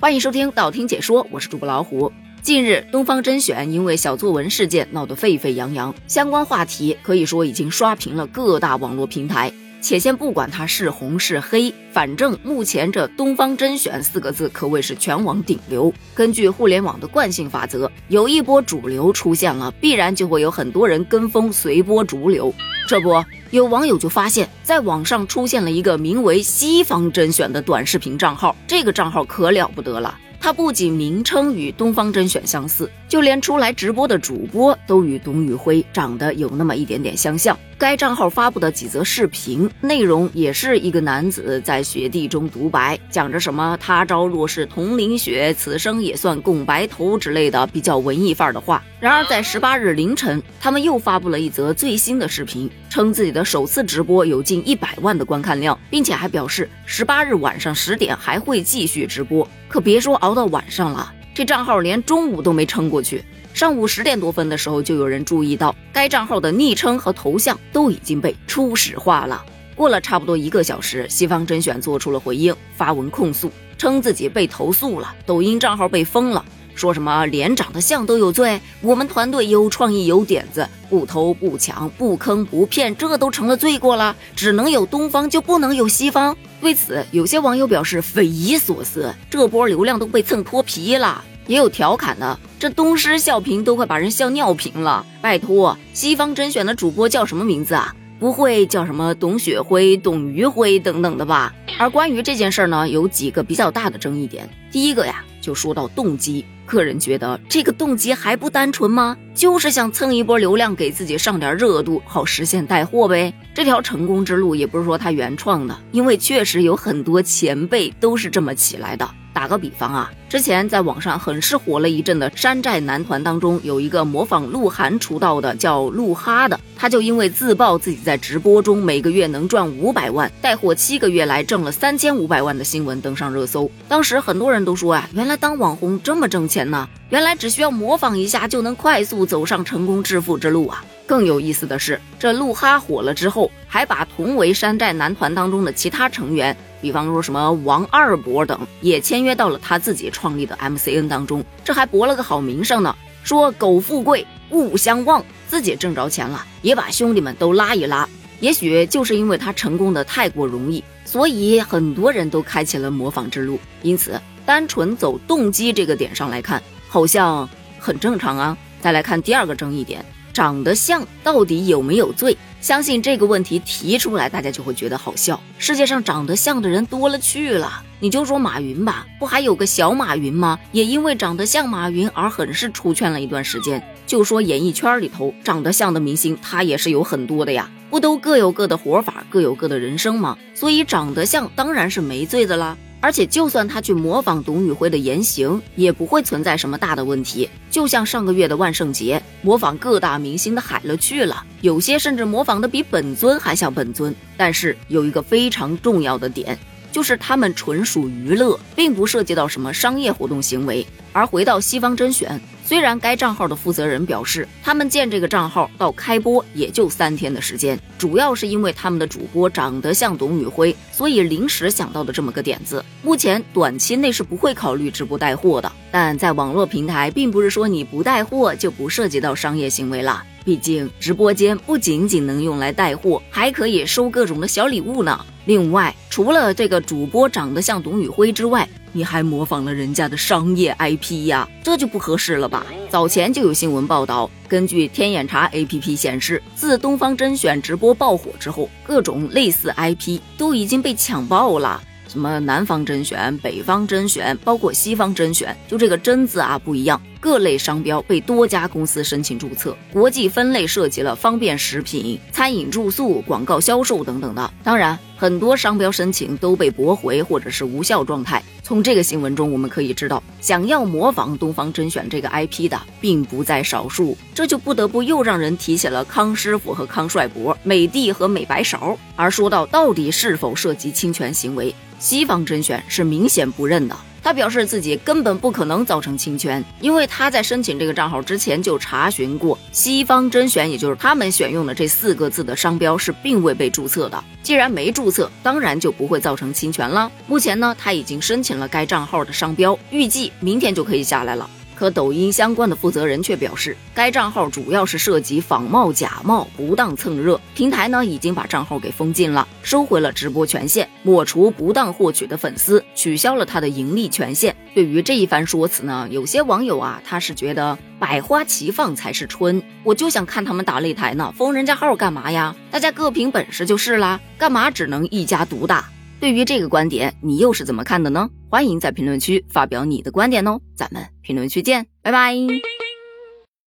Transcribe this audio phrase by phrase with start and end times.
[0.00, 2.10] 欢迎收听道听解说，我是主播老虎。
[2.40, 9.52] 近日，东方甄选因为小作文事件闹得沸沸扬扬，相关话题可以说已经刷屏了各大网络平台。
[9.80, 15.92] 且先不管它是红是黑，反正目前这“东方甄选”四个字可谓是全网顶流。
[16.14, 22.52] 根据互联网的惯性法则，有一波主流出现了，必然就会有很多人跟风随波逐流。
[22.86, 30.16] 这不，有网友就发现，在网上出现了一个名为“西方甄选”的短视频账号，这个账号可了不得了。
[30.42, 37.58] 它不仅名称与东方甄选相似，就连出来直播的主播都与董宇辉长得有那么一点点相像。
[37.80, 48.84] 该账号发布的几则视频内容也是一个男子在雪地中独白，讲着什么“他朝若是同淋雪，此生也算共白头”之类的比较文艺范儿的话。
[49.00, 59.48] 然而在十八日凌晨，他们又发布了一则最新的视频，称自己的首次直播有近一百万的观看量，并且还表示十八日晚上十点还会继续直播。
[59.68, 63.24] 可别说熬到晚上了，这账号连中午都没撑过去。
[63.52, 69.44] 上午十点多分的时候，就有人注意到该账号的昵称和头像都已经被初始化了。
[69.74, 86.36] 过了差不多一个小时，西方甄选做出了回应，发文控诉，称自己被投诉了，抖音账号被封了，说什么连长得像都有罪，我们团队有创意有点子，不偷不抢不坑不骗，这都成了罪过了，只能有东方就不能有西方。
[86.60, 91.24] 对此，有些网友表示匪夷所思，这波流量都被蹭脱皮了。
[91.46, 95.06] 也有调侃的，这东施效颦都快把人笑尿频了。
[95.22, 97.96] 拜托，西方甄选的主播叫什么名字啊？
[98.18, 101.54] 不会叫什么董雪辉、董余辉等等的吧？
[101.78, 104.46] 而关于这件事儿呢，有几个比较大的争议点。
[104.70, 109.16] 第一个呀，就说到动机，个人觉得这个动机还不单纯吗？
[109.34, 113.34] 就是想蹭一波流量，给自己上点热度，好实现带货呗。
[113.52, 119.08] 这条成功之路也不是说他原创的，因为确实有很多前辈都是这么起来的。
[119.32, 133.70] 打个比方啊，之前在网上很是火了一阵的山寨男团当中，有一个模仿鹿晗出道的叫鹿哈的，他就因为自曝自己在直播中每个月能赚五百万，带货七个月来挣了三千五百万的新闻登上热搜。
[133.88, 140.84] 当时很多人都说啊，原来当网红这么挣钱呢，原来只需要模仿一下就能快速走上成功致富之路啊。
[141.06, 146.56] 更有意思的是，这鹿哈火了之后，还把同为山寨男团当中的其他成员。
[146.80, 152.94] 比方说什么王二博等也签约到了他自己创立的 MCN 当中，这还博了个好名声呢。
[153.22, 158.08] 说苟富贵勿相忘，自己挣着钱了，也把兄弟们都拉一拉。
[158.38, 163.60] 也许就是因为他成功的太过容易，所以很多人都开启了模仿之路。
[163.82, 168.56] 因此，单纯走动机这个点上来看，好像很正常啊。
[168.80, 172.36] 再来看第二个争议点，长得像到底有没有罪？
[172.60, 175.40] 相信这个问题提出来，大家就会觉得好笑。
[175.56, 180.58] 世界上长得像的人多了去了，你就说马云吧，不还有个小马云吗？
[180.72, 183.82] 也因为长得像马云而很是出圈了一段时间。
[184.06, 190.36] 就说演艺圈里头长得像的明星，他也是有很多的呀，不都各有各的活法，各有各的人生吗？
[190.54, 192.76] 所以长得像当然是没罪的啦。
[193.02, 197.48] 而且，就算他去模仿董宇辉的言行，也不会存在什么大的问题。
[197.70, 204.14] 就像上个月的万圣节，模仿各大明星的海了去了，有些甚至模仿的比本尊还像本尊。
[204.36, 206.58] 但是有一个非常重要的点，
[206.92, 210.86] 就是他们纯属娱乐，并不涉及到什么商业活动行为。
[211.12, 212.40] 而回到西方甄选。
[212.64, 222.84] 虽然该账号的负责人表示，他们建这个账号到开播也就三天的时间，主要是因为他们的主播长得像董宇辉，所以临时想到的这么个点子。
[223.02, 230.22] 目前短期内是不会考虑直播带货的，但在网络平台，并不是说你不带货就不涉及到商业行为了。
[230.44, 235.26] 毕竟直播间不仅仅能用来带货，还可以收各种的小礼物呢。
[235.50, 242.64] 另外，除了这个主播长得像董宇辉之外，你还模仿了人家的商业 IP 呀，这就不合适了吧？
[242.88, 251.82] 早前就有新闻报道，根据天眼查 APP 显示，自东方甄选直播爆火之后，各种类似 IP 都已经被抢爆了。
[252.06, 257.02] 什么南方甄选、北方甄选，包括西方甄选，就这个“甄”字啊不一样。
[257.20, 264.50] 各类商标被多家公司申请注册，国际分类涉及了方便食品、餐饮、住宿、广告销售等等的。
[264.64, 268.42] 当然，很多商标申请都被驳回或者是无效状态。
[268.62, 274.16] 从这个新闻中，我们可以知道，想要模仿东方甄选这个 IP 的并不在少数。
[274.32, 278.96] 这就不得不又让人提起了康师傅和康帅博、美的和美白勺。
[279.16, 283.96] 而说到到底是否涉及侵权行为，西方甄选是明显不认的。
[284.22, 294.22] 他表示自己根本不可能造成侵权，因为他在申请这个账号之前就查询过，西方甄选，也就是他们选用的这四个字的商标是并未被注册的。
[294.42, 297.10] 既然没注册，当然就不会造成侵权了。
[297.26, 301.48] 目前呢，他已经申请了该账号的商标，预计明天就可以下来了。
[301.80, 314.54] 可抖音相关的负责人却表示，该账号主要是涉及仿冒、假冒、不当蹭热，平台呢已经把账号给封禁了，收回了直播权限，抹除不当获取的粉丝，取消了他的盈利权限。
[314.74, 322.54] 对于这一番说辞呢，有些网友啊，他是觉得百花齐放才是春，我就想看他们打擂台呢，封人家号干嘛呀？
[322.70, 325.88] 大家各凭本事就是啦，干嘛只能一家独大？
[326.20, 328.28] 对于这个观点，你又是怎么看的呢？
[328.50, 332.34] 欢迎在评论区发表你的观点哦，咱们评论区见，拜拜。